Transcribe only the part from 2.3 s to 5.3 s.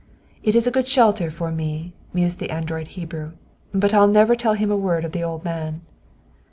the adroit Hebrew, "but I'll never tell him a word of the